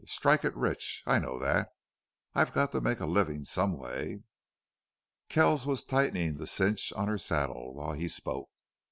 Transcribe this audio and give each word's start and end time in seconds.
Strike 0.07 0.43
it 0.43 0.55
rich! 0.55 1.03
I 1.05 1.19
know 1.19 1.37
that. 1.37 1.69
I've 2.33 2.53
got 2.53 2.71
to 2.71 2.81
make 2.81 2.99
a 3.01 3.05
living 3.05 3.45
some 3.45 3.77
way." 3.77 4.23
Kells 5.29 5.67
was 5.67 5.83
tightening 5.83 6.37
the 6.37 6.47
cinch 6.47 6.91
on 6.93 7.07
her 7.07 7.19
saddle 7.19 7.75
while 7.75 7.93
he 7.93 8.07
spoke. 8.07 8.49